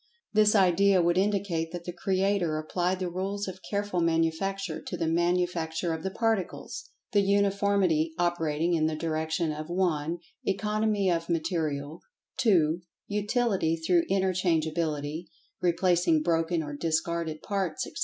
This 0.33 0.55
idea 0.55 0.99
would 0.99 1.19
indicate 1.19 1.71
that 1.71 1.83
the 1.83 1.91
Creator 1.93 2.57
applied 2.57 2.97
the 2.97 3.07
rules 3.07 3.47
of 3.47 3.59
careful 3.69 4.01
manufacture 4.01 4.81
to 4.81 4.97
the 4.97 5.05
manufacture 5.05 5.93
of 5.93 6.01
the 6.01 6.09
Particles, 6.09 6.89
the 7.11 7.21
uniformity 7.21 8.15
operating 8.17 8.73
in 8.73 8.87
the 8.87 8.95
direction 8.95 9.51
of 9.51 9.69
(1) 9.69 10.17
Economy 10.43 11.11
of 11.11 11.29
Material; 11.29 12.01
(2) 12.37 12.81
Utility 13.09 13.75
through 13.77 14.05
interchangeability, 14.09 15.25
replacing 15.61 16.23
broken 16.23 16.63
or 16.63 16.75
discarded 16.75 17.43
parts, 17.43 17.85
etc. 17.85 17.97